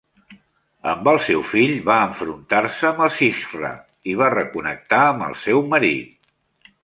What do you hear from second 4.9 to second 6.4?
amb el seu marit.